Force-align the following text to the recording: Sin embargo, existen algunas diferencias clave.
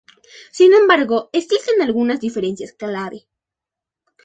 Sin 0.49 0.73
embargo, 0.73 1.29
existen 1.31 1.79
algunas 1.79 2.19
diferencias 2.19 2.73
clave. 2.73 3.27